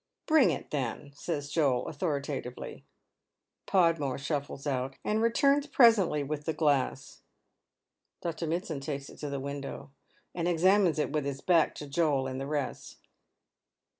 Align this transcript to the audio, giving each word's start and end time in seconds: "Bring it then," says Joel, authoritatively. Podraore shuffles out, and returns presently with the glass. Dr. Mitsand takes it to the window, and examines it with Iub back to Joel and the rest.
"Bring 0.31 0.49
it 0.49 0.71
then," 0.71 1.11
says 1.13 1.51
Joel, 1.51 1.87
authoritatively. 1.87 2.83
Podraore 3.67 4.17
shuffles 4.17 4.65
out, 4.65 4.95
and 5.05 5.21
returns 5.21 5.67
presently 5.67 6.23
with 6.23 6.45
the 6.45 6.53
glass. 6.55 7.21
Dr. 8.19 8.47
Mitsand 8.47 8.81
takes 8.81 9.09
it 9.11 9.17
to 9.19 9.29
the 9.29 9.39
window, 9.39 9.91
and 10.33 10.47
examines 10.47 10.97
it 10.97 11.11
with 11.11 11.27
Iub 11.27 11.45
back 11.45 11.75
to 11.75 11.87
Joel 11.87 12.25
and 12.25 12.41
the 12.41 12.47
rest. 12.47 12.97